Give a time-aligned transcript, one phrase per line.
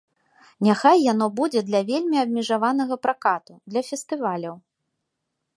[0.67, 4.55] Няхай яно будзе для вельмі абмежаванага пракату, для фестываляў.